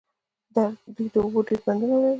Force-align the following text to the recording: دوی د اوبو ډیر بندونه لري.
دوی 0.95 1.07
د 1.13 1.15
اوبو 1.23 1.39
ډیر 1.47 1.59
بندونه 1.65 1.95
لري. 2.01 2.09